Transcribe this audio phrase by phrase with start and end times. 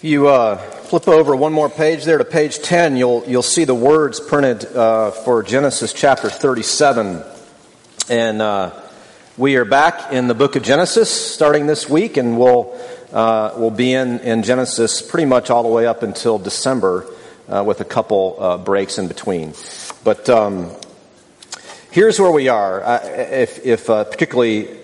[0.00, 3.64] If you uh, flip over one more page there to page 10, you'll, you'll see
[3.64, 7.22] the words printed uh, for Genesis chapter 37.
[8.08, 8.70] And uh,
[9.36, 12.80] we are back in the book of Genesis starting this week, and we'll,
[13.12, 17.06] uh, we'll be in, in Genesis pretty much all the way up until December
[17.46, 19.52] uh, with a couple uh, breaks in between.
[20.02, 20.70] But um,
[21.90, 23.02] here's where we are.
[23.04, 24.78] if, if particularly,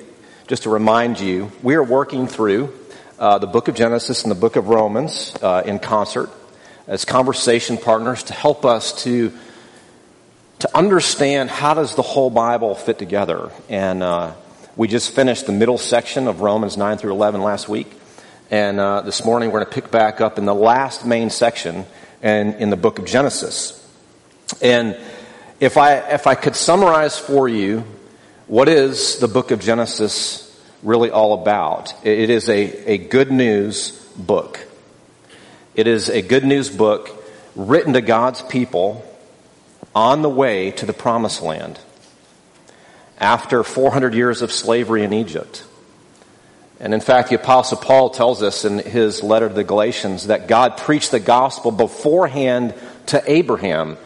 [0.47, 2.71] just to remind you, we are working through
[3.19, 6.31] uh, the book of Genesis and the book of Romans uh, in concert
[6.87, 9.33] as conversation partners to help us to
[10.59, 13.51] to understand how does the whole Bible fit together.
[13.69, 14.33] And uh,
[14.75, 17.91] we just finished the middle section of Romans 9 through 11 last week.
[18.51, 21.85] And uh, this morning we're going to pick back up in the last main section
[22.23, 23.83] and in the book of Genesis.
[24.63, 24.99] And
[25.61, 27.85] if I, if I could summarize for you
[28.47, 30.46] what is the book of Genesis
[30.87, 31.93] really all about.
[32.07, 34.61] It is a, a good news book.
[35.75, 37.11] It is a good news book
[37.57, 39.05] written to God's people
[39.95, 41.79] on the way to the promised land
[43.19, 45.65] after 400 years of slavery in Egypt.
[46.79, 50.47] And in fact, the apostle Paul tells us in his letter to the Galatians that
[50.47, 52.75] God preached the gospel beforehand
[53.07, 53.97] to Abraham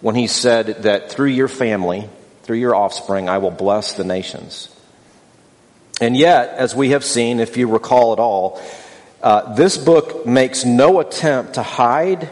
[0.00, 2.08] when he said that through your family,
[2.42, 4.73] through your offspring, I will bless the nations.
[6.00, 8.60] And yet, as we have seen, if you recall at all,
[9.22, 12.28] uh, this book makes no attempt to hide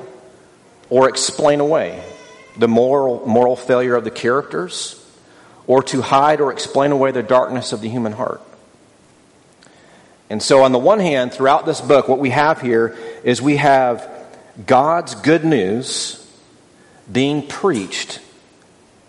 [0.90, 2.02] or explain away
[2.58, 4.98] the moral, moral failure of the characters
[5.66, 8.42] or to hide or explain away the darkness of the human heart.
[10.28, 13.56] And so, on the one hand, throughout this book, what we have here is we
[13.56, 14.08] have
[14.66, 16.18] God's good news
[17.10, 18.18] being preached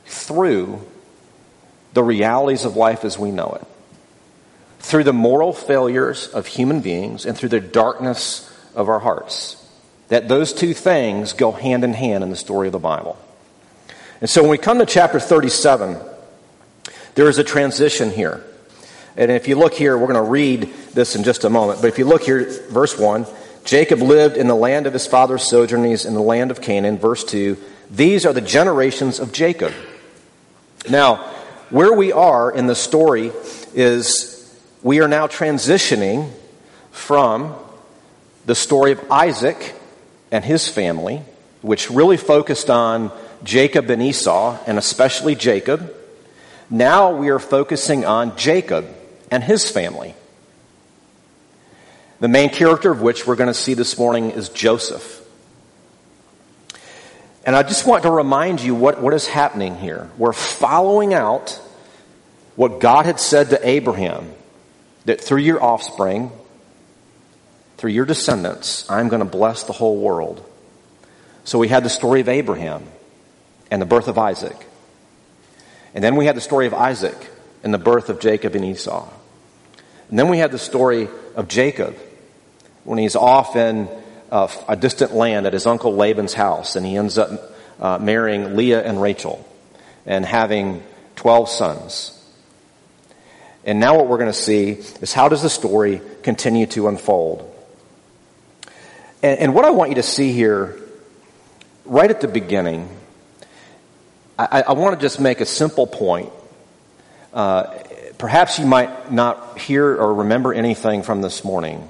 [0.05, 0.79] through
[1.93, 3.67] the realities of life as we know it
[4.83, 9.57] through the moral failures of human beings and through the darkness of our hearts.
[10.09, 13.17] That those two things go hand in hand in the story of the Bible.
[14.19, 15.97] And so when we come to chapter 37,
[17.15, 18.43] there is a transition here.
[19.15, 21.81] And if you look here, we're going to read this in just a moment.
[21.81, 23.25] But if you look here, verse 1
[23.63, 26.97] Jacob lived in the land of his father's sojournings in the land of Canaan.
[26.97, 27.57] Verse 2
[27.89, 29.73] These are the generations of Jacob.
[30.89, 31.31] Now,
[31.69, 33.31] where we are in the story
[33.73, 34.32] is
[34.83, 36.29] we are now transitioning
[36.91, 37.55] from
[38.45, 39.73] the story of Isaac
[40.29, 41.23] and his family,
[41.61, 43.11] which really focused on
[43.45, 45.95] Jacob and Esau, and especially Jacob.
[46.69, 48.85] Now we are focusing on Jacob
[49.31, 50.15] and his family.
[52.19, 55.21] The main character of which we're going to see this morning is Joseph.
[57.45, 60.09] And I just want to remind you what, what is happening here.
[60.17, 61.59] We're following out
[62.55, 64.29] what God had said to Abraham
[65.05, 66.31] that through your offspring,
[67.77, 70.43] through your descendants, I'm going to bless the whole world.
[71.43, 72.87] So we had the story of Abraham
[73.69, 74.55] and the birth of Isaac.
[75.93, 77.29] And then we had the story of Isaac
[77.63, 79.09] and the birth of Jacob and Esau.
[80.09, 81.97] And then we had the story of Jacob
[82.83, 83.89] when he's off in
[84.31, 87.29] uh, a distant land at his uncle Laban's house and he ends up
[87.79, 89.47] uh, marrying Leah and Rachel
[90.05, 90.83] and having
[91.15, 92.12] 12 sons.
[93.65, 97.49] And now what we're going to see is how does the story continue to unfold?
[99.21, 100.77] And, and what I want you to see here,
[101.85, 102.89] right at the beginning,
[104.37, 106.31] I, I want to just make a simple point.
[107.33, 107.77] Uh,
[108.17, 111.87] perhaps you might not hear or remember anything from this morning.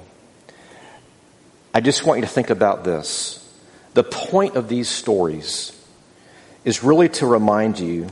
[1.72, 3.40] I just want you to think about this.
[3.94, 5.72] The point of these stories
[6.64, 8.08] is really to remind you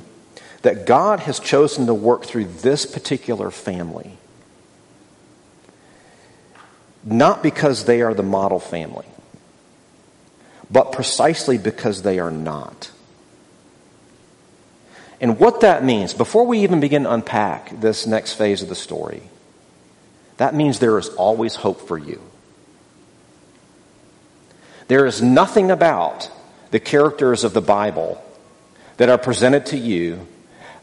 [0.62, 4.16] that God has chosen to work through this particular family.
[7.04, 9.06] Not because they are the model family,
[10.70, 12.92] but precisely because they are not.
[15.20, 18.74] And what that means, before we even begin to unpack this next phase of the
[18.74, 19.22] story,
[20.36, 22.20] that means there is always hope for you.
[24.88, 26.30] There is nothing about
[26.70, 28.22] the characters of the Bible
[28.96, 30.26] that are presented to you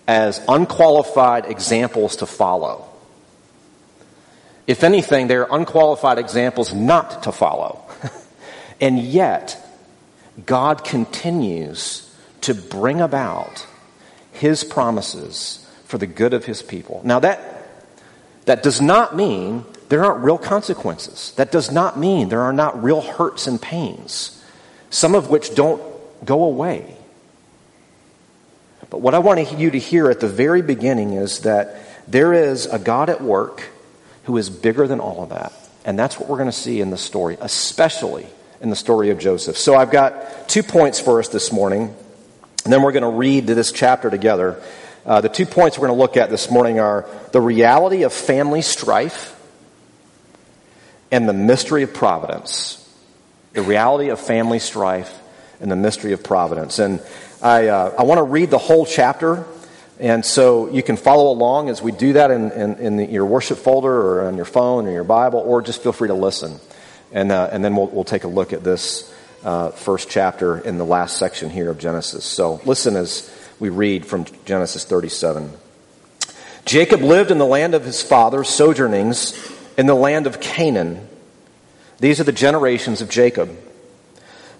[0.09, 2.83] as unqualified examples to follow.
[4.65, 7.85] If anything, they're unqualified examples not to follow.
[8.81, 9.63] and yet,
[10.47, 12.11] God continues
[12.41, 13.67] to bring about
[14.31, 17.01] His promises for the good of His people.
[17.03, 17.67] Now, that,
[18.45, 21.33] that does not mean there aren't real consequences.
[21.35, 24.43] That does not mean there are not real hurts and pains,
[24.89, 25.83] some of which don't
[26.25, 26.98] go away.
[28.89, 31.77] But what I want you to hear at the very beginning is that
[32.07, 33.63] there is a God at work
[34.23, 35.53] who is bigger than all of that.
[35.85, 38.27] And that's what we're going to see in the story, especially
[38.61, 39.57] in the story of Joseph.
[39.57, 41.93] So I've got two points for us this morning,
[42.63, 44.61] and then we're going to read this chapter together.
[45.05, 48.11] Uh, the two points we're going to look at this morning are the reality of
[48.11, 49.35] family strife
[51.11, 52.75] and the mystery of providence.
[53.53, 55.17] The reality of family strife
[55.59, 56.79] and the mystery of providence.
[56.79, 57.01] And
[57.41, 59.45] I, uh, I want to read the whole chapter.
[59.99, 63.25] And so you can follow along as we do that in, in, in the, your
[63.25, 66.59] worship folder or on your phone or your Bible, or just feel free to listen.
[67.11, 69.13] And, uh, and then we'll, we'll take a look at this
[69.43, 72.25] uh, first chapter in the last section here of Genesis.
[72.25, 75.51] So listen as we read from Genesis 37.
[76.65, 79.33] Jacob lived in the land of his father, sojournings
[79.77, 81.07] in the land of Canaan.
[81.99, 83.57] These are the generations of Jacob.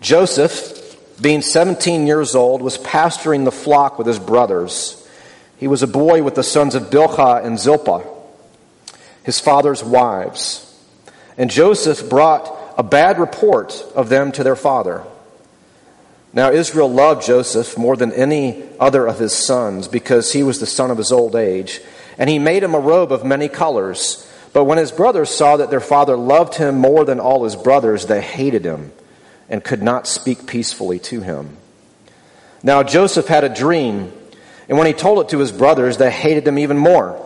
[0.02, 0.79] Joseph,
[1.22, 5.08] being 17 years old, was pasturing the flock with his brothers.
[5.58, 8.04] He was a boy with the sons of Bilhah and Zilpah,
[9.24, 10.66] his father's wives.
[11.38, 15.04] And Joseph brought a bad report of them to their father.
[16.32, 20.66] Now, Israel loved Joseph more than any other of his sons because he was the
[20.66, 21.82] son of his old age,
[22.18, 24.26] and he made him a robe of many colors.
[24.54, 28.06] But when his brothers saw that their father loved him more than all his brothers,
[28.06, 28.92] they hated him
[29.50, 31.58] and could not speak peacefully to him.
[32.62, 34.12] Now Joseph had a dream,
[34.68, 37.26] and when he told it to his brothers, they hated him even more.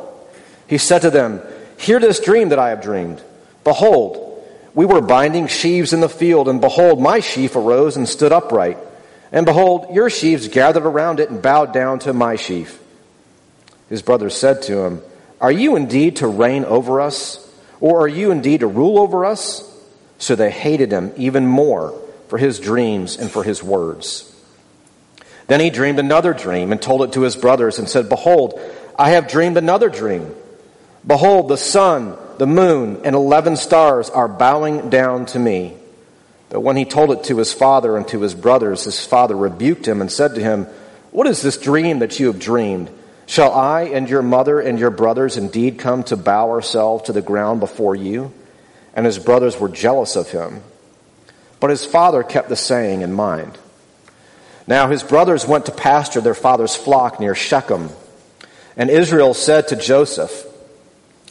[0.68, 1.42] He said to them,
[1.78, 3.22] Hear this dream that I have dreamed.
[3.64, 8.32] Behold, we were binding sheaves in the field, and behold, my sheaf arose and stood
[8.32, 8.78] upright.
[9.32, 12.80] And behold, your sheaves gathered around it and bowed down to my sheaf.
[13.90, 15.02] His brothers said to him,
[15.42, 17.40] Are you indeed to reign over us?
[17.82, 19.70] Or are you indeed to rule over us?
[20.20, 22.00] So they hated him even more
[22.34, 24.28] for his dreams and for his words.
[25.46, 28.60] Then he dreamed another dream and told it to his brothers and said, Behold,
[28.98, 30.34] I have dreamed another dream.
[31.06, 35.78] Behold, the sun, the moon, and eleven stars are bowing down to me.
[36.50, 39.88] But when he told it to his father and to his brothers, his father rebuked
[39.88, 40.66] him and said to him,
[41.12, 42.90] What is this dream that you have dreamed?
[43.28, 47.22] Shall I and your mother and your brothers indeed come to bow ourselves to the
[47.22, 48.34] ground before you?
[48.96, 50.64] And his brothers were jealous of him.
[51.64, 53.58] But his father kept the saying in mind.
[54.68, 57.90] Now his brothers went to pasture their father's flock near Shechem.
[58.76, 60.46] And Israel said to Joseph,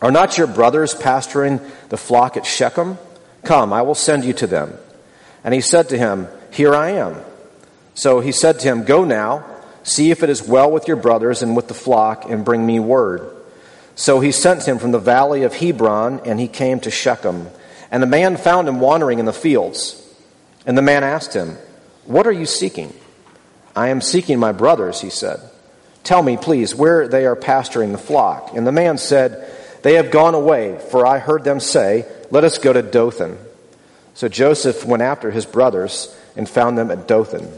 [0.01, 2.97] Are not your brothers pasturing the flock at Shechem?
[3.45, 4.73] Come, I will send you to them.
[5.45, 7.21] And he said to him, Here I am.
[7.93, 9.45] So he said to him, Go now,
[9.83, 12.81] see if it is well with your brothers and with the flock, and bring me
[12.81, 13.37] word.
[13.97, 17.49] So he sent him from the valley of Hebron, and he came to Shechem.
[17.91, 20.02] And the man found him wandering in the fields.
[20.67, 21.57] And the man asked him,
[22.05, 22.93] What are you seeking?
[23.75, 25.41] I am seeking my brothers, he said.
[26.05, 28.55] Tell me, please, where they are pasturing the flock.
[28.55, 29.51] And the man said,
[29.83, 33.39] They have gone away, for I heard them say, Let us go to Dothan.
[34.15, 37.49] So Joseph went after his brothers and found them at Dothan.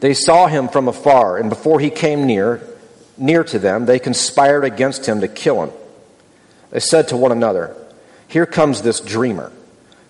[0.00, 2.62] They saw him from afar, and before he came near,
[3.16, 5.72] near to them, they conspired against him to kill him.
[6.70, 7.76] They said to one another,
[8.28, 9.50] Here comes this dreamer.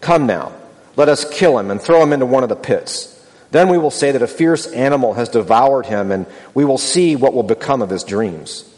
[0.00, 0.52] Come now,
[0.98, 3.14] let us kill him and throw him into one of the pits.
[3.52, 7.14] Then we will say that a fierce animal has devoured him, and we will see
[7.14, 8.68] what will become of his dreams.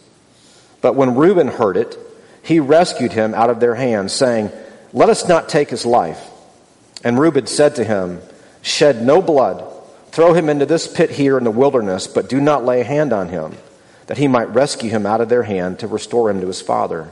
[0.82, 1.98] But when Reuben heard it,
[2.42, 4.52] he rescued him out of their hands, saying,
[4.92, 6.22] Let us not take his life.
[7.02, 8.20] And Reuben said to him,
[8.60, 9.64] Shed no blood,
[10.08, 13.14] throw him into this pit here in the wilderness, but do not lay a hand
[13.14, 13.56] on him,
[14.08, 17.10] that he might rescue him out of their hand to restore him to his father.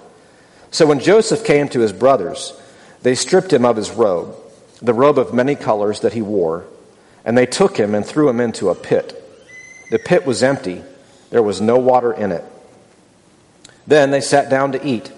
[0.70, 2.52] So when Joseph came to his brothers,
[3.00, 4.36] they stripped him of his robe,
[4.80, 6.64] the robe of many colors that he wore,
[7.24, 9.14] and they took him and threw him into a pit.
[9.90, 10.82] The pit was empty,
[11.30, 12.44] there was no water in it.
[13.86, 15.10] Then they sat down to eat,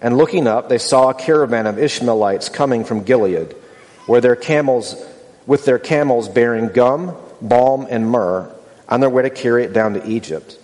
[0.00, 3.54] and looking up, they saw a caravan of Ishmaelites coming from Gilead
[4.06, 4.94] where their camels,
[5.46, 8.50] with their camels bearing gum, balm, and myrrh,
[8.88, 10.58] on their way to carry it down to Egypt.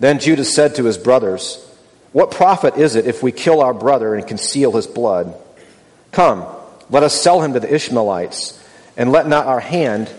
[0.00, 1.64] Then Judah said to his brothers,
[2.12, 5.34] What profit is it if we kill our brother and conceal his blood?
[6.12, 6.46] Come,
[6.90, 8.62] let us sell him to the Ishmaelites,
[8.96, 10.10] and let not our hand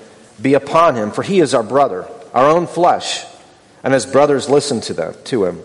[0.42, 3.26] be upon him, for he is our brother, our own flesh.
[3.84, 5.62] And his brothers listened to them to him.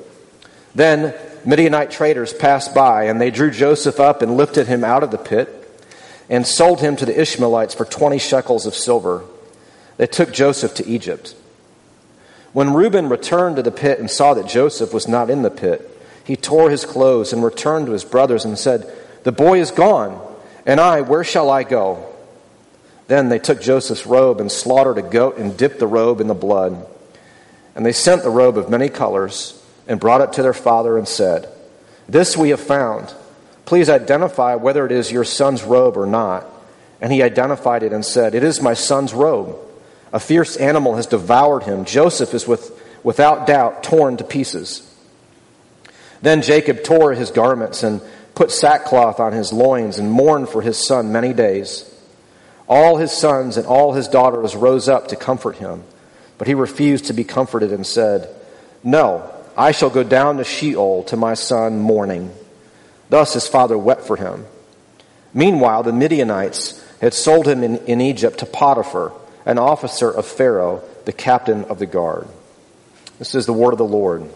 [0.75, 1.14] Then
[1.45, 5.19] Midianite traders passed by, and they drew Joseph up and lifted him out of the
[5.19, 5.55] pit
[6.28, 9.25] and sold him to the Ishmaelites for 20 shekels of silver.
[9.97, 11.35] They took Joseph to Egypt.
[12.52, 15.97] When Reuben returned to the pit and saw that Joseph was not in the pit,
[16.25, 18.90] he tore his clothes and returned to his brothers and said,
[19.23, 20.21] The boy is gone,
[20.68, 22.14] and I, where shall I go?
[23.08, 26.34] Then they took Joseph's robe and slaughtered a goat and dipped the robe in the
[26.34, 26.87] blood.
[27.75, 31.08] And they sent the robe of many colors and brought it to their father and
[31.08, 31.48] said,
[32.08, 33.12] This we have found
[33.68, 36.46] Please identify whether it is your son's robe or not.
[37.02, 39.58] And he identified it and said, It is my son's robe.
[40.10, 41.84] A fierce animal has devoured him.
[41.84, 42.72] Joseph is with,
[43.04, 44.90] without doubt torn to pieces.
[46.22, 48.00] Then Jacob tore his garments and
[48.38, 51.92] put sackcloth on his loins and mourned for his son many days.
[52.68, 55.83] All his sons and all his daughters rose up to comfort him,
[56.38, 58.33] but he refused to be comforted and said,
[58.85, 62.33] No, I shall go down to Sheol to my son mourning.
[63.11, 64.47] Thus his father wept for him.
[65.35, 69.12] Meanwhile, the Midianites had sold him in, in Egypt to Potiphar,
[69.47, 72.28] an officer of Pharaoh, the captain of the guard.
[73.18, 74.30] This is the word of the Lord.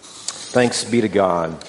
[0.00, 1.60] Thanks be to God.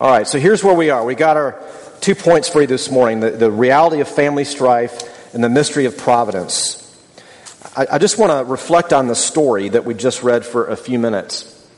[0.00, 1.04] All right, so here's where we are.
[1.04, 1.60] We got our
[2.00, 5.86] two points for you this morning the, the reality of family strife and the mystery
[5.86, 6.84] of providence.
[7.76, 10.76] I, I just want to reflect on the story that we just read for a
[10.76, 11.68] few minutes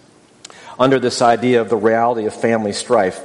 [0.79, 3.19] under this idea of the reality of family strife.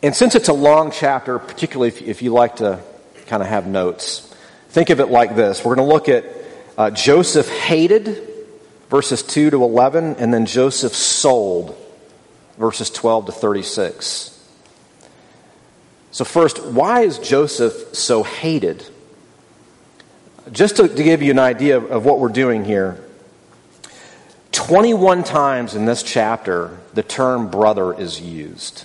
[0.00, 2.78] And since it's a long chapter, particularly if, if you like to
[3.26, 4.32] kind of have notes,
[4.68, 5.64] think of it like this.
[5.64, 6.24] We're going to look at
[6.76, 8.22] uh, Joseph hated
[8.88, 11.76] verses 2 to 11, and then Joseph sold,
[12.58, 14.34] verses 12 to 36.
[16.10, 18.84] So, first, why is Joseph so hated?
[20.50, 23.02] Just to, to give you an idea of, of what we're doing here,
[24.52, 28.84] 21 times in this chapter, the term brother is used.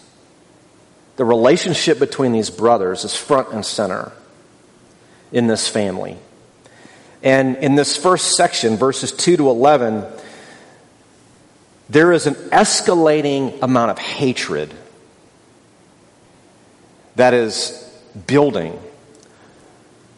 [1.15, 4.11] The relationship between these brothers is front and center
[5.31, 6.17] in this family.
[7.21, 10.05] And in this first section, verses 2 to 11,
[11.89, 14.73] there is an escalating amount of hatred
[17.15, 17.79] that is
[18.27, 18.79] building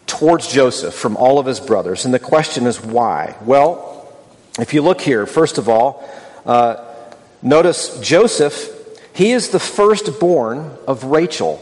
[0.08, 2.06] towards Joseph from all of his brothers.
[2.06, 3.36] And the question is why?
[3.42, 4.14] Well,
[4.60, 6.08] if you look here, first of all,
[6.46, 6.84] uh,
[7.42, 8.72] notice Joseph,
[9.14, 11.62] he is the firstborn of Rachel,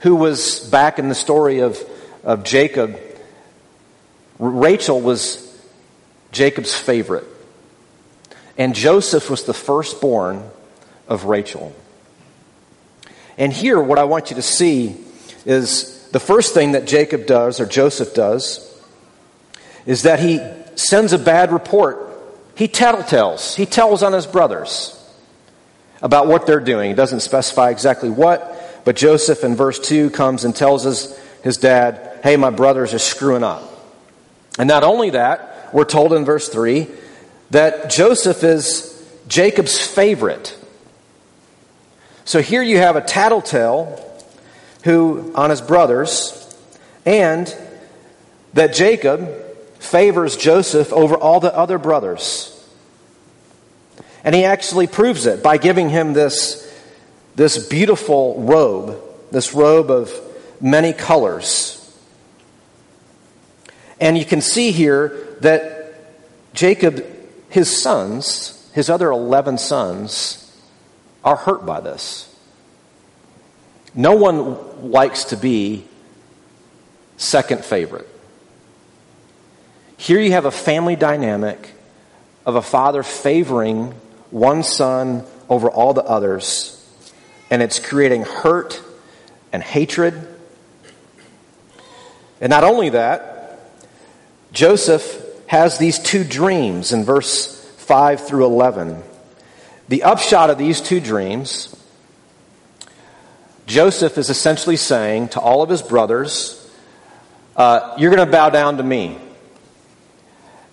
[0.00, 1.78] who was back in the story of
[2.24, 2.98] of Jacob,
[4.38, 5.48] Rachel was
[6.30, 7.26] Jacob's favorite.
[8.56, 10.48] And Joseph was the firstborn
[11.08, 11.74] of Rachel.
[13.38, 14.96] And here, what I want you to see
[15.46, 18.68] is the first thing that Jacob does, or Joseph does,
[19.86, 20.40] is that he
[20.76, 21.98] sends a bad report.
[22.54, 23.54] He tattletales.
[23.54, 24.98] He tells on his brothers
[26.02, 26.90] about what they're doing.
[26.90, 31.56] He doesn't specify exactly what, but Joseph in verse 2 comes and tells us his
[31.56, 33.62] dad, hey, my brothers are screwing up.
[34.58, 36.88] And not only that, we're told in verse 3
[37.52, 38.88] that Joseph is
[39.28, 40.58] Jacob's favorite.
[42.24, 43.98] So here you have a tattletale
[44.84, 46.38] who on his brothers,
[47.04, 47.54] and
[48.54, 49.28] that Jacob
[49.78, 52.48] favors Joseph over all the other brothers.
[54.24, 56.72] And he actually proves it by giving him this,
[57.34, 58.98] this beautiful robe,
[59.30, 60.10] this robe of
[60.60, 61.78] many colors.
[64.00, 65.94] And you can see here that
[66.54, 67.04] Jacob,
[67.52, 70.58] his sons, his other 11 sons,
[71.22, 72.34] are hurt by this.
[73.94, 75.84] No one likes to be
[77.18, 78.08] second favorite.
[79.98, 81.72] Here you have a family dynamic
[82.46, 83.92] of a father favoring
[84.30, 86.82] one son over all the others,
[87.50, 88.82] and it's creating hurt
[89.52, 90.26] and hatred.
[92.40, 93.60] And not only that,
[94.52, 99.02] Joseph has these two dreams in verse 5 through 11.
[99.88, 101.76] The upshot of these two dreams,
[103.66, 106.58] Joseph is essentially saying to all of his brothers,
[107.54, 109.18] uh, You're going to bow down to me.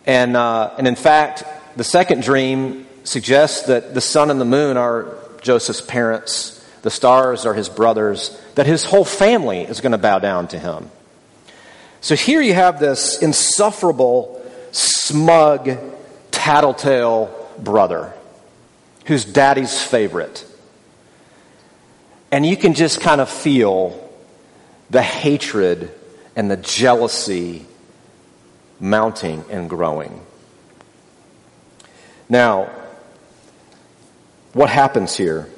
[0.05, 1.43] And, uh, and in fact,
[1.75, 7.45] the second dream suggests that the sun and the moon are Joseph's parents, the stars
[7.45, 10.89] are his brothers, that his whole family is going to bow down to him.
[11.99, 14.38] So here you have this insufferable,
[14.71, 15.77] smug,
[16.31, 18.13] tattletale brother
[19.09, 20.45] who's daddy's favorite.
[22.31, 24.07] And you can just kind of feel
[24.91, 25.91] the hatred
[26.35, 27.65] and the jealousy
[28.79, 30.21] mounting and growing.
[32.29, 32.69] Now,
[34.53, 35.49] what happens here?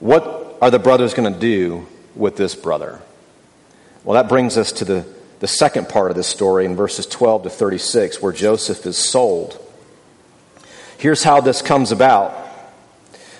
[0.00, 2.98] What are the brothers going to do with this brother?
[4.04, 5.06] Well, that brings us to the,
[5.40, 9.64] the second part of this story in verses 12 to 36, where Joseph is sold.
[10.98, 12.46] Here's how this comes about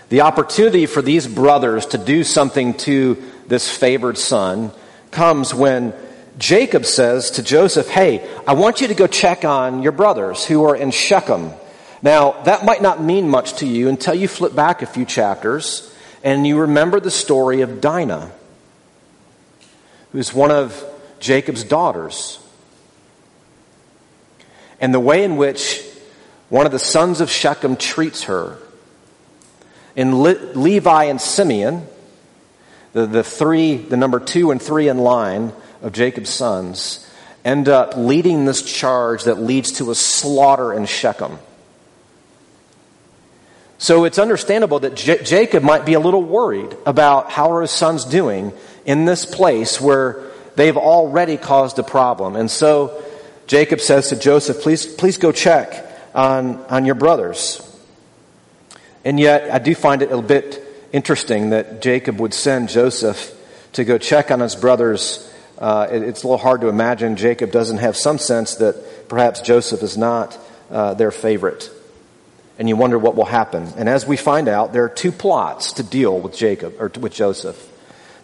[0.08, 4.70] the opportunity for these brothers to do something to this favored son
[5.10, 5.92] comes when
[6.38, 10.64] Jacob says to Joseph, Hey, I want you to go check on your brothers who
[10.64, 11.50] are in Shechem.
[12.00, 15.92] Now, that might not mean much to you until you flip back a few chapters
[16.22, 18.30] and you remember the story of Dinah,
[20.12, 20.84] who's one of
[21.20, 22.38] Jacob's daughters,
[24.80, 25.82] and the way in which
[26.48, 28.58] one of the sons of Shechem treats her.
[29.96, 31.86] In Le- Levi and Simeon,
[32.92, 37.06] the, the three, the number two and three in line of Jacob's sons,
[37.44, 41.38] end up leading this charge that leads to a slaughter in Shechem.
[43.78, 47.70] So it's understandable that J- Jacob might be a little worried about how are his
[47.70, 48.52] sons doing
[48.84, 50.27] in this place where
[50.58, 52.34] they've already caused a problem.
[52.34, 53.02] And so
[53.46, 57.64] Jacob says to Joseph, please, please go check on, on your brothers.
[59.04, 60.62] And yet, I do find it a bit
[60.92, 63.34] interesting that Jacob would send Joseph
[63.74, 65.32] to go check on his brothers.
[65.56, 69.40] Uh, it, it's a little hard to imagine Jacob doesn't have some sense that perhaps
[69.40, 70.36] Joseph is not
[70.70, 71.70] uh, their favorite
[72.58, 73.72] and you wonder what will happen.
[73.76, 77.14] And as we find out, there are two plots to deal with Jacob or with
[77.14, 77.56] Joseph.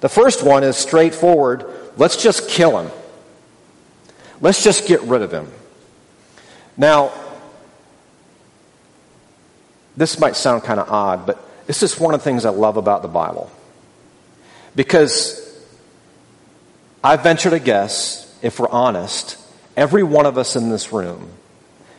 [0.00, 1.64] The first one is straightforward.
[1.97, 2.91] Let's just kill him.
[4.41, 5.51] Let's just get rid of him.
[6.77, 7.13] Now,
[9.97, 12.77] this might sound kind of odd, but this is one of the things I love
[12.77, 13.51] about the Bible.
[14.75, 15.41] Because
[17.03, 19.39] I venture to guess, if we're honest,
[19.77, 21.31] every one of us in this room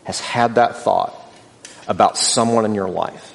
[0.04, 1.16] has had that thought
[1.88, 3.34] about someone in your life.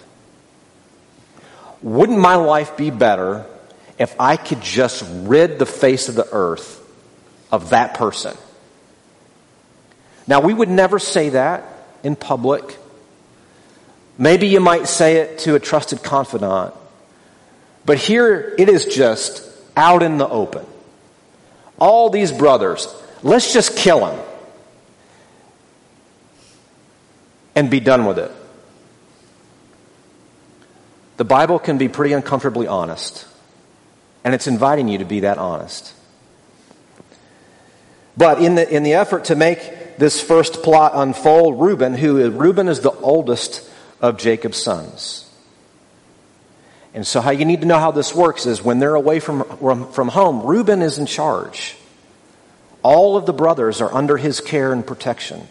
[1.83, 3.47] Wouldn't my life be better
[4.01, 6.81] if I could just rid the face of the earth
[7.53, 8.37] of that person?
[10.27, 11.65] Now, we would never say that
[12.03, 12.79] in public.
[14.19, 16.75] Maybe you might say it to a trusted confidant.
[17.85, 19.43] But here it is just
[19.77, 20.67] out in the open.
[21.79, 22.87] All these brothers,
[23.23, 24.21] let's just kill him
[27.55, 28.31] and be done with it.
[31.17, 33.27] The Bible can be pretty uncomfortably honest,
[34.25, 35.95] and it's inviting you to be that honest.
[38.17, 42.69] But in the, in the effort to make this first plot unfold, Reuben, who Reuben
[42.69, 43.69] is the oldest
[44.01, 45.27] of Jacob's sons.
[46.93, 49.45] And so, how you need to know how this works is when they're away from,
[49.93, 51.77] from home, Reuben is in charge.
[52.83, 55.47] All of the brothers are under his care and protection.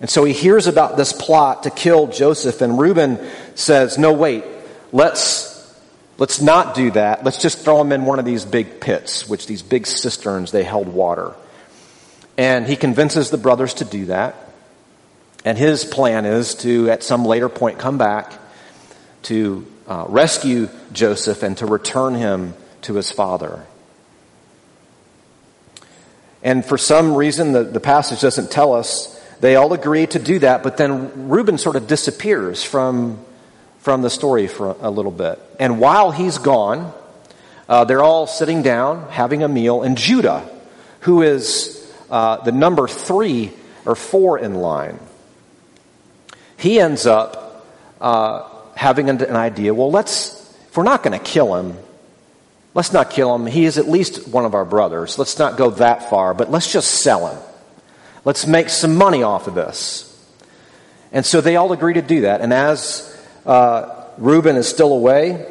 [0.00, 3.18] And so he hears about this plot to kill Joseph, and Reuben
[3.54, 4.44] says, No, wait,
[4.92, 5.53] let's,
[6.18, 7.24] let's not do that.
[7.24, 10.64] Let's just throw him in one of these big pits, which these big cisterns, they
[10.64, 11.34] held water.
[12.36, 14.34] And he convinces the brothers to do that.
[15.44, 18.32] And his plan is to, at some later point, come back
[19.24, 23.64] to uh, rescue Joseph and to return him to his father.
[26.42, 30.38] And for some reason, the, the passage doesn't tell us they all agree to do
[30.40, 33.18] that, but then Reuben sort of disappears from,
[33.84, 35.38] from the story for a little bit.
[35.60, 36.90] And while he's gone,
[37.68, 40.48] uh, they're all sitting down, having a meal, and Judah,
[41.00, 43.52] who is uh, the number three
[43.84, 44.98] or four in line,
[46.56, 47.66] he ends up
[48.00, 50.32] uh, having an idea well, let's,
[50.66, 51.76] if we're not going to kill him,
[52.72, 53.44] let's not kill him.
[53.44, 55.18] He is at least one of our brothers.
[55.18, 57.38] Let's not go that far, but let's just sell him.
[58.24, 60.10] Let's make some money off of this.
[61.12, 62.40] And so they all agree to do that.
[62.40, 63.13] And as
[63.46, 65.46] uh, Reuben is still away,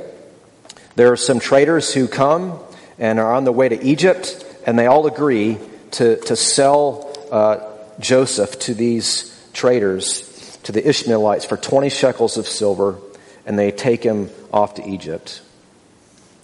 [0.95, 2.59] there are some traders who come
[2.99, 5.57] and are on the way to Egypt, and they all agree
[5.91, 7.59] to, to sell uh,
[7.99, 12.97] Joseph to these traders, to the Ishmaelites, for 20 shekels of silver,
[13.45, 15.41] and they take him off to Egypt.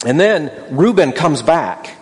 [0.05, 1.95] And then Reuben comes back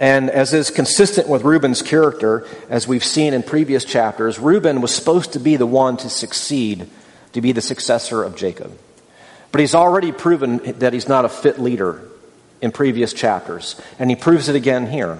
[0.00, 4.94] and as is consistent with Reuben's character, as we've seen in previous chapters, Reuben was
[4.94, 6.88] supposed to be the one to succeed,
[7.32, 8.76] to be the successor of Jacob.
[9.52, 12.02] But he's already proven that he's not a fit leader
[12.60, 15.18] in previous chapters, and he proves it again here.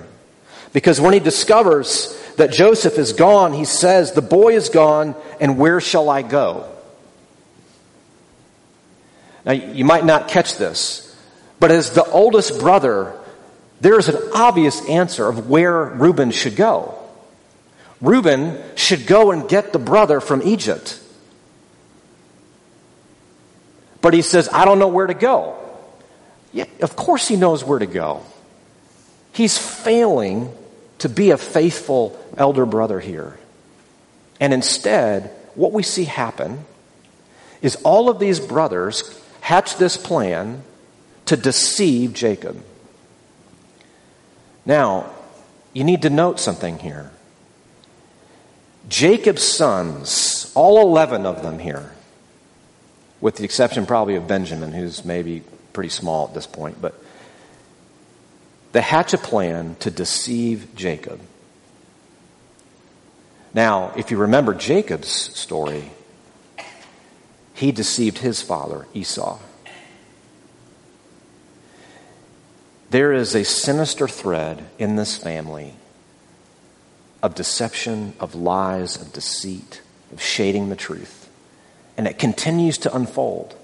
[0.73, 5.59] Because when he discovers that Joseph is gone, he says, The boy is gone, and
[5.59, 6.68] where shall I go?
[9.44, 11.16] Now, you might not catch this,
[11.59, 13.16] but as the oldest brother,
[13.81, 16.96] there is an obvious answer of where Reuben should go.
[18.01, 20.99] Reuben should go and get the brother from Egypt.
[24.02, 25.56] But he says, I don't know where to go.
[26.52, 28.22] Yeah, of course he knows where to go.
[29.32, 30.52] He's failing
[30.98, 33.38] to be a faithful elder brother here.
[34.40, 36.64] And instead, what we see happen
[37.62, 40.62] is all of these brothers hatch this plan
[41.26, 42.62] to deceive Jacob.
[44.64, 45.10] Now,
[45.72, 47.10] you need to note something here.
[48.88, 51.92] Jacob's sons, all 11 of them here,
[53.20, 56.94] with the exception probably of Benjamin, who's maybe pretty small at this point, but
[58.72, 61.20] they hatch a plan to deceive Jacob.
[63.52, 65.90] Now, if you remember Jacob's story,
[67.52, 69.38] he deceived his father, Esau.
[72.90, 75.74] There is a sinister thread in this family
[77.22, 81.19] of deception, of lies, of deceit, of shading the truth.
[81.96, 83.57] And it continues to unfold.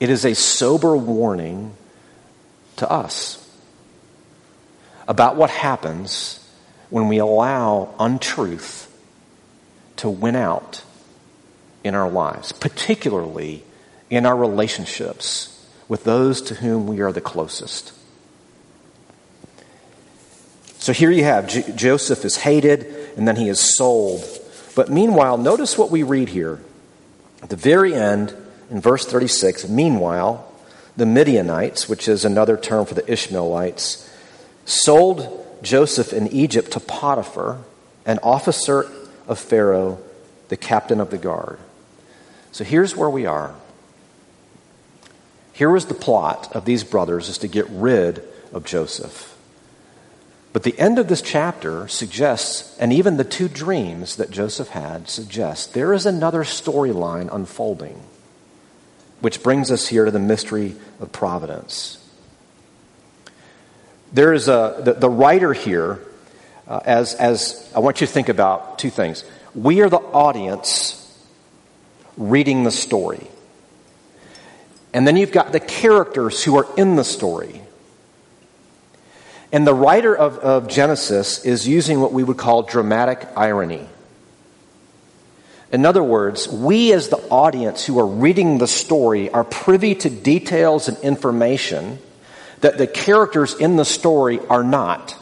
[0.00, 1.74] It is a sober warning
[2.76, 3.38] to us
[5.06, 6.38] about what happens
[6.90, 8.88] when we allow untruth
[9.96, 10.82] to win out
[11.84, 13.62] in our lives, particularly
[14.10, 17.92] in our relationships with those to whom we are the closest.
[20.78, 24.24] So here you have J- Joseph is hated and then he is sold.
[24.74, 26.60] But meanwhile, notice what we read here.
[27.42, 28.34] At the very end,
[28.70, 30.50] in verse 36, meanwhile,
[30.96, 34.08] the Midianites, which is another term for the Ishmaelites,
[34.64, 37.58] sold Joseph in Egypt to Potiphar,
[38.06, 38.90] an officer
[39.26, 39.98] of Pharaoh,
[40.48, 41.58] the captain of the guard.
[42.50, 43.54] So here's where we are.
[45.52, 49.31] Here was the plot of these brothers is to get rid of Joseph.
[50.52, 55.08] But the end of this chapter suggests, and even the two dreams that Joseph had
[55.08, 58.02] suggest, there is another storyline unfolding,
[59.20, 61.98] which brings us here to the mystery of providence.
[64.12, 66.00] There is a, the, the writer here,
[66.68, 69.24] uh, as, as I want you to think about two things.
[69.54, 70.98] We are the audience
[72.18, 73.26] reading the story.
[74.92, 77.61] And then you've got the characters who are in the story.
[79.52, 83.86] And the writer of, of Genesis is using what we would call dramatic irony.
[85.70, 90.10] In other words, we as the audience who are reading the story are privy to
[90.10, 91.98] details and information
[92.60, 95.16] that the characters in the story are not.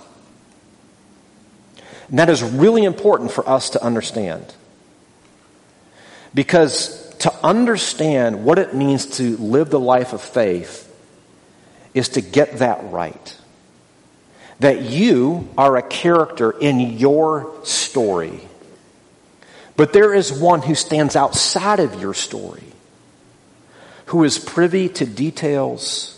[2.09, 4.55] And that is really important for us to understand.
[6.35, 10.87] Because to understand what it means to live the life of faith
[11.95, 13.40] is to get that right
[14.61, 18.41] that you are a character in your story.
[19.77, 22.63] But there is one who stands outside of your story,
[24.07, 26.17] who is privy to details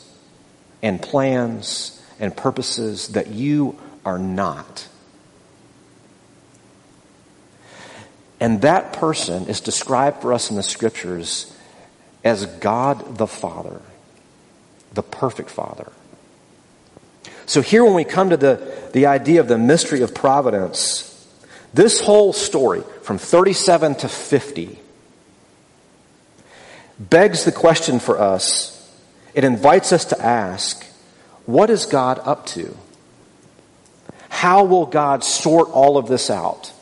[0.83, 4.88] and plans and purposes that you are not.
[8.40, 11.57] And that person is described for us in the scriptures
[12.24, 13.81] as God the Father,
[14.92, 15.92] the perfect Father.
[17.46, 21.09] So here when we come to the, the idea of the mystery of providence,
[21.74, 24.78] this whole story from 37 to 50
[26.98, 28.78] begs the question for us.
[29.35, 30.85] It invites us to ask,
[31.46, 32.76] what is God up to?
[34.28, 36.72] How will God sort all of this out?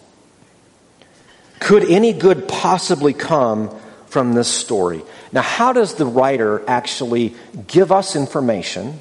[1.60, 3.70] Could any good possibly come
[4.06, 5.02] from this story?
[5.32, 7.34] Now, how does the writer actually
[7.66, 8.98] give us information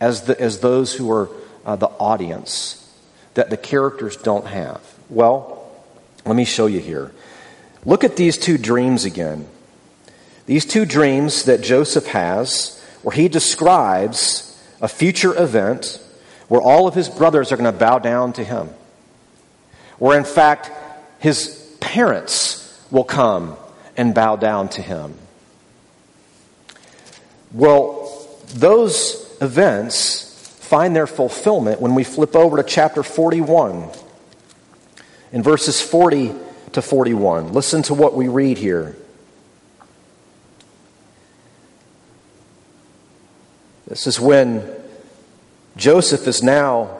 [0.00, 1.28] as, the, as those who are
[1.64, 2.76] uh, the audience
[3.34, 4.80] that the characters don't have?
[5.08, 5.70] Well,
[6.24, 7.12] let me show you here.
[7.84, 9.46] Look at these two dreams again.
[10.46, 14.46] These two dreams that Joseph has, where he describes
[14.80, 16.02] a future event
[16.48, 18.70] where all of his brothers are going to bow down to him.
[19.98, 20.70] Where, in fact,
[21.20, 23.56] his parents will come
[23.96, 25.14] and bow down to him.
[27.52, 33.90] Well, those events find their fulfillment when we flip over to chapter 41
[35.32, 36.32] in verses 40
[36.72, 37.52] to 41.
[37.52, 38.96] Listen to what we read here.
[43.86, 44.68] This is when
[45.76, 46.96] Joseph is now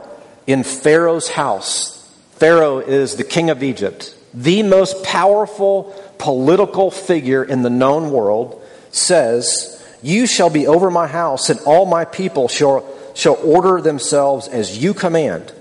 [0.46, 1.96] in Pharaoh's house.
[2.32, 8.60] Pharaoh is the king of Egypt, the most powerful political figure in the known world,
[8.90, 14.48] says, you shall be over my house, and all my people shall, shall order themselves
[14.48, 15.52] as you command.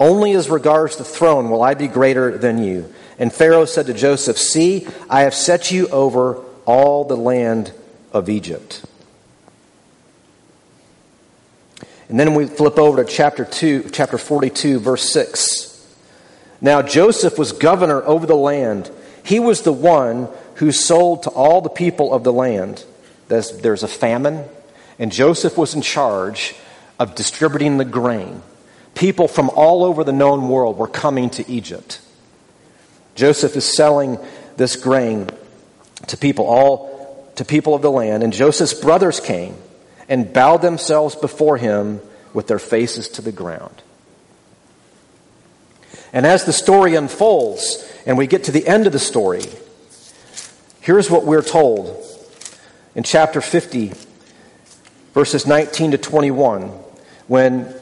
[0.00, 2.92] Only as regards the throne will I be greater than you.
[3.18, 7.72] And Pharaoh said to Joseph, See, I have set you over all the land
[8.12, 8.84] of Egypt.
[12.08, 15.70] And then we flip over to chapter 2, chapter 42, verse 6.
[16.60, 18.90] Now Joseph was governor over the land.
[19.24, 22.84] He was the one who sold to all the people of the land.
[23.34, 24.44] There's, there's a famine,
[24.98, 26.54] and Joseph was in charge
[26.98, 28.42] of distributing the grain
[28.94, 32.00] People from all over the known world were coming to Egypt.
[33.14, 34.18] Joseph is selling
[34.56, 35.28] this grain
[36.06, 39.56] to people all to people of the land and Joseph's brothers came
[40.08, 42.00] and bowed themselves before him
[42.32, 43.82] with their faces to the ground.
[46.12, 49.42] And as the story unfolds and we get to the end of the story,
[50.80, 52.00] here's what we're told
[52.94, 53.92] in chapter 50
[55.14, 56.68] verses 19 to 21
[57.28, 57.72] when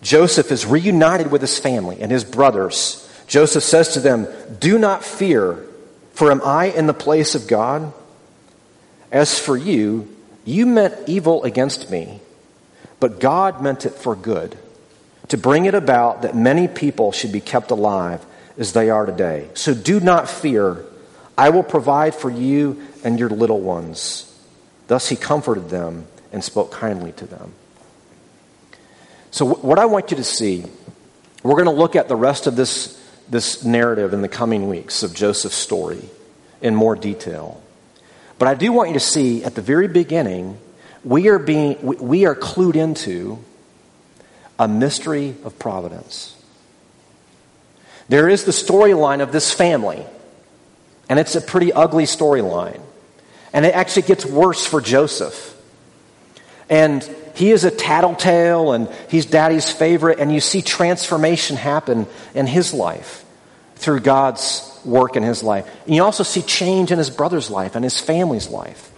[0.00, 2.98] Joseph is reunited with his family and his brothers.
[3.26, 4.26] Joseph says to them,
[4.58, 5.64] Do not fear,
[6.12, 7.92] for am I in the place of God?
[9.10, 10.08] As for you,
[10.44, 12.20] you meant evil against me,
[12.98, 14.56] but God meant it for good,
[15.28, 18.24] to bring it about that many people should be kept alive
[18.58, 19.48] as they are today.
[19.54, 20.84] So do not fear.
[21.36, 24.31] I will provide for you and your little ones.
[24.88, 27.52] Thus he comforted them and spoke kindly to them.
[29.30, 30.64] So, what I want you to see,
[31.42, 35.02] we're going to look at the rest of this, this narrative in the coming weeks
[35.02, 36.02] of Joseph's story
[36.60, 37.62] in more detail.
[38.38, 40.58] But I do want you to see at the very beginning,
[41.04, 43.38] we are, being, we are clued into
[44.58, 46.36] a mystery of providence.
[48.08, 50.04] There is the storyline of this family,
[51.08, 52.80] and it's a pretty ugly storyline.
[53.52, 55.56] And it actually gets worse for Joseph.
[56.68, 57.02] And
[57.34, 62.72] he is a tattletale and he's daddy's favorite, and you see transformation happen in his
[62.72, 63.24] life
[63.76, 65.68] through God's work in his life.
[65.86, 68.90] And you also see change in his brother's life and his family's life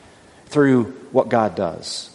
[0.46, 2.10] through what God does.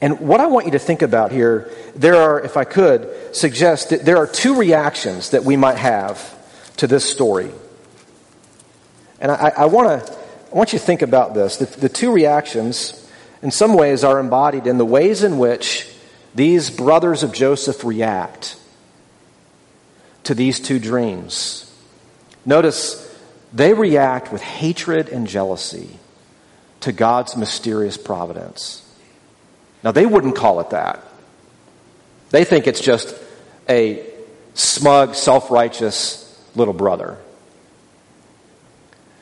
[0.00, 3.90] And what I want you to think about here, there are, if I could, suggest
[3.90, 6.34] that there are two reactions that we might have
[6.76, 7.50] to this story.
[9.20, 10.18] And I, I want to
[10.52, 11.56] I want you to think about this.
[11.58, 13.08] The, the two reactions
[13.42, 15.88] in some ways, are embodied in the ways in which
[16.34, 18.56] these brothers of Joseph react
[20.24, 21.64] to these two dreams.
[22.44, 23.04] Notice
[23.52, 25.98] they react with hatred and jealousy
[26.80, 28.84] to God's mysterious providence.
[29.82, 31.02] Now, they wouldn't call it that.
[32.30, 33.14] They think it's just
[33.68, 34.04] a
[34.54, 37.16] smug, self righteous little brother.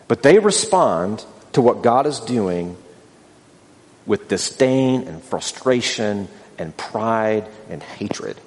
[0.09, 2.77] But they respond to what God is doing
[4.07, 8.41] with disdain and frustration and pride and hatred.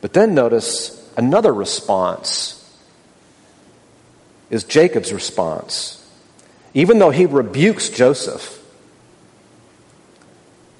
[0.00, 2.62] But then notice another response
[4.50, 6.02] is Jacob's response.
[6.74, 8.62] Even though he rebukes Joseph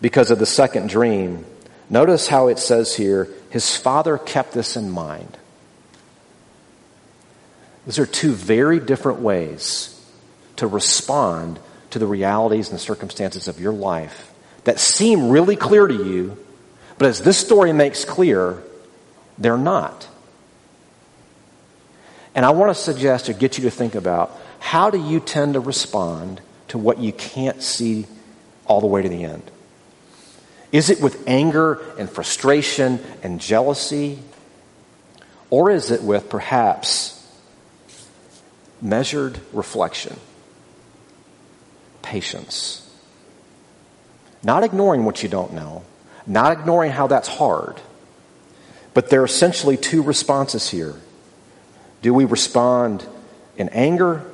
[0.01, 1.45] because of the second dream,
[1.89, 5.39] notice how it says here his father kept this in mind.
[7.87, 9.93] These are two very different ways
[10.57, 14.33] to respond to the realities and the circumstances of your life
[14.65, 16.37] that seem really clear to you,
[16.99, 18.61] but as this story makes clear,
[19.39, 20.09] they're not.
[22.35, 25.55] And I want to suggest or get you to think about how do you tend
[25.55, 28.07] to respond to what you can't see
[28.67, 29.49] all the way to the end?
[30.73, 34.19] Is it with anger and frustration and jealousy?
[35.49, 37.16] Or is it with perhaps
[38.81, 40.17] measured reflection?
[42.07, 42.89] patience.
[44.43, 45.83] Not ignoring what you don't know,
[46.27, 47.81] not ignoring how that's hard,
[48.95, 50.95] but there are essentially two responses here.
[52.03, 53.05] Do we respond
[53.57, 54.25] in anger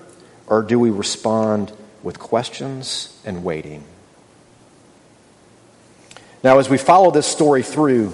[0.46, 3.84] or do we respond with questions and waiting?
[6.44, 8.12] Now, as we follow this story through,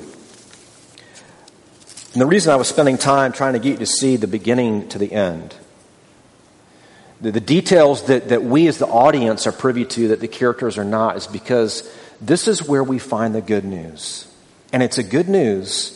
[2.13, 4.89] and the reason I was spending time trying to get you to see the beginning
[4.91, 5.55] to the end
[7.21, 10.79] the, the details that, that we as the audience are privy to that the characters
[10.79, 14.33] are not is because this is where we find the good news.
[14.73, 15.95] And it's a good news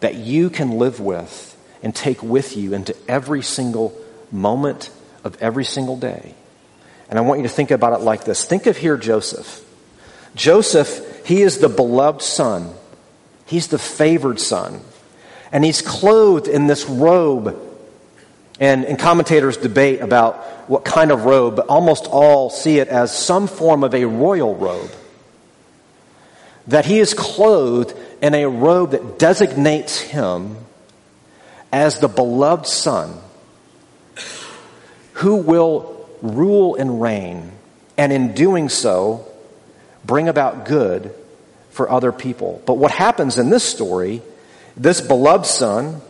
[0.00, 1.46] that you can live with
[1.82, 3.96] and take with you into every single
[4.30, 4.90] moment
[5.24, 6.34] of every single day.
[7.08, 8.44] And I want you to think about it like this.
[8.44, 9.64] Think of here Joseph.
[10.34, 12.72] Joseph, he is the beloved son.
[13.46, 14.80] He's the favored son.
[15.50, 17.69] And he's clothed in this robe
[18.60, 20.36] and, and commentators debate about
[20.68, 24.54] what kind of robe, but almost all see it as some form of a royal
[24.54, 24.90] robe.
[26.66, 30.58] That he is clothed in a robe that designates him
[31.72, 33.18] as the beloved son
[35.14, 37.52] who will rule and reign,
[37.96, 39.26] and in doing so,
[40.04, 41.14] bring about good
[41.70, 42.62] for other people.
[42.66, 44.20] But what happens in this story,
[44.76, 46.02] this beloved son,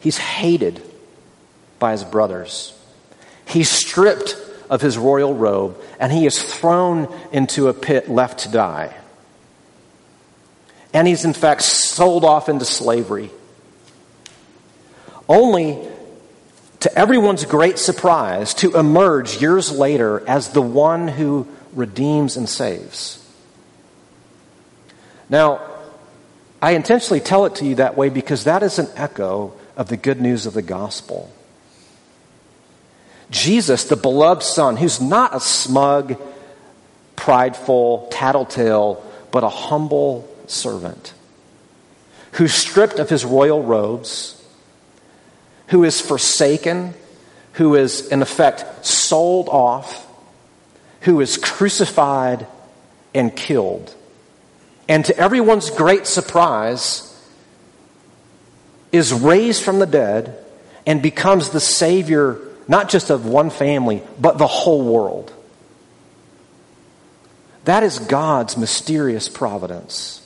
[0.00, 0.82] he's hated
[1.82, 2.72] by his brothers.
[3.44, 4.36] He's stripped
[4.70, 8.94] of his royal robe and he is thrown into a pit left to die.
[10.94, 13.30] And he's in fact sold off into slavery.
[15.28, 15.88] Only
[16.80, 23.18] to everyone's great surprise to emerge years later as the one who redeems and saves.
[25.28, 25.60] Now,
[26.60, 29.96] I intentionally tell it to you that way because that is an echo of the
[29.96, 31.28] good news of the gospel.
[33.32, 36.20] Jesus, the beloved Son, who's not a smug,
[37.16, 41.14] prideful, tattletale, but a humble servant,
[42.32, 44.38] who's stripped of his royal robes,
[45.68, 46.92] who is forsaken,
[47.54, 50.06] who is, in effect, sold off,
[51.00, 52.46] who is crucified
[53.14, 53.94] and killed.
[54.88, 57.08] And to everyone's great surprise,
[58.92, 60.38] is raised from the dead
[60.86, 65.32] and becomes the Savior not just of one family, but the whole world.
[67.64, 70.18] That is God's mysterious providence.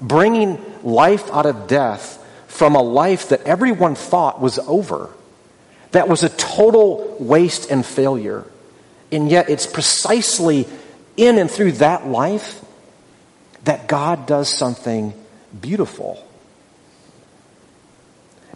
[0.00, 5.10] Bringing life out of death from a life that everyone thought was over,
[5.92, 8.44] that was a total waste and failure.
[9.10, 10.66] And yet, it's precisely
[11.16, 12.62] in and through that life
[13.64, 15.14] that God does something
[15.58, 16.24] beautiful.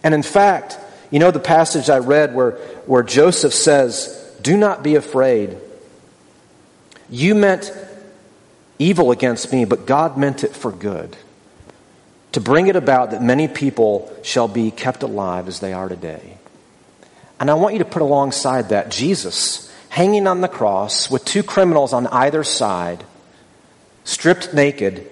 [0.03, 0.77] And in fact,
[1.13, 2.53] you know the passage I read where,
[2.87, 5.55] where Joseph says, Do not be afraid.
[7.07, 7.71] You meant
[8.79, 11.15] evil against me, but God meant it for good,
[12.31, 16.39] to bring it about that many people shall be kept alive as they are today.
[17.39, 21.43] And I want you to put alongside that Jesus hanging on the cross with two
[21.43, 23.03] criminals on either side,
[24.03, 25.07] stripped naked,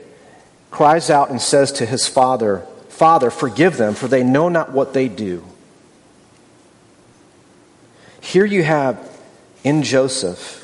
[0.72, 4.96] cries out and says to his father, Father, forgive them, for they know not what
[4.96, 5.46] they do.
[8.22, 9.10] Here you have
[9.64, 10.60] in Joseph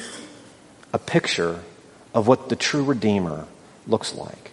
[0.93, 1.59] a picture
[2.13, 3.45] of what the true Redeemer
[3.87, 4.51] looks like.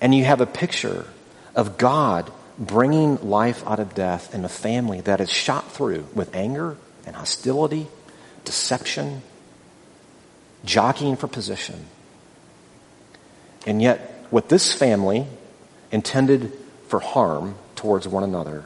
[0.00, 1.06] And you have a picture
[1.54, 6.34] of God bringing life out of death in a family that is shot through with
[6.34, 7.86] anger and hostility,
[8.44, 9.22] deception,
[10.64, 11.86] jockeying for position.
[13.66, 15.26] And yet, what this family
[15.90, 16.52] intended
[16.88, 18.64] for harm towards one another,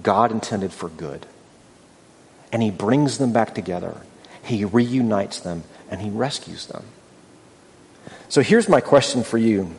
[0.00, 1.26] God intended for good.
[2.52, 4.00] And He brings them back together
[4.46, 6.84] he reunites them and He rescues them.
[8.28, 9.74] So here's my question for you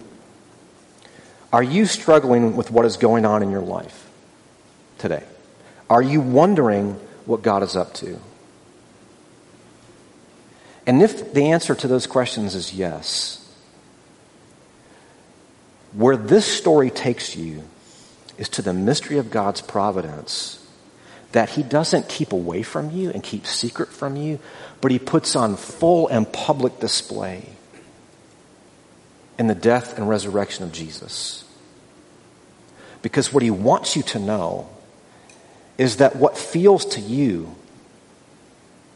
[1.51, 4.09] Are you struggling with what is going on in your life
[4.97, 5.23] today?
[5.89, 6.93] Are you wondering
[7.25, 8.19] what God is up to?
[10.85, 13.43] And if the answer to those questions is yes,
[15.93, 17.63] where this story takes you
[18.37, 20.66] is to the mystery of God's providence
[21.37, 24.39] that he doesn't keep away from you and keep secret from you,
[24.81, 27.47] but he puts on full and public display
[29.37, 31.45] in the death and resurrection of Jesus.
[33.03, 34.67] Because what he wants you to know
[35.77, 37.53] is that what feels to you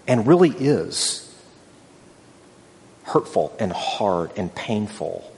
[0.08, 1.32] and really is
[3.04, 5.32] hurtful and hard and painful,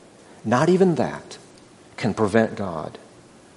[0.46, 1.38] not even that
[1.98, 2.98] can prevent God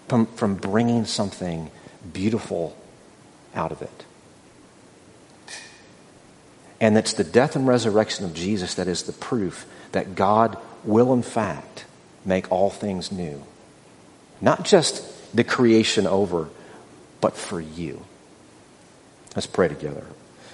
[0.09, 1.71] from, from bringing something
[2.13, 2.77] beautiful
[3.57, 4.05] out of it.
[6.81, 11.13] And it's the death and resurrection of Jesus that is the proof that God will,
[11.13, 11.87] in fact,
[12.25, 13.43] make all things new.
[14.41, 15.03] Not just
[15.35, 16.49] the creation over,
[17.21, 18.05] but for you.
[19.35, 20.05] Let's pray together.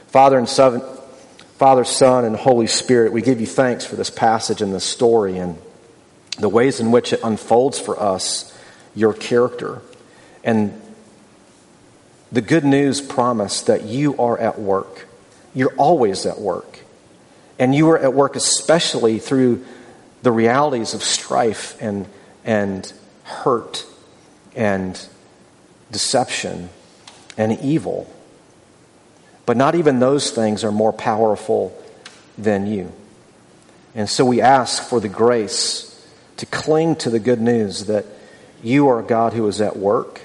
[0.08, 0.82] Father and Son,
[1.58, 5.38] Father, Son, and Holy Spirit, we give you thanks for this passage and this story
[5.38, 5.58] and
[6.38, 8.56] the ways in which it unfolds for us
[8.94, 9.82] your character
[10.44, 10.80] and
[12.32, 15.06] the good news promise that you are at work.
[15.54, 16.80] You're always at work.
[17.58, 19.64] And you are at work especially through
[20.22, 22.06] the realities of strife and,
[22.44, 22.90] and
[23.24, 23.84] hurt
[24.56, 24.98] and
[25.90, 26.70] deception
[27.36, 28.10] and evil.
[29.44, 31.78] But not even those things are more powerful
[32.38, 32.92] than you.
[33.94, 35.88] And so we ask for the grace
[36.38, 38.06] to cling to the good news that
[38.62, 40.22] you are a God who is at work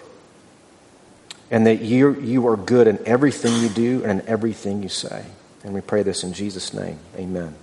[1.51, 5.25] and that you, you are good in everything you do and in everything you say.
[5.63, 6.97] And we pray this in Jesus' name.
[7.15, 7.55] Amen.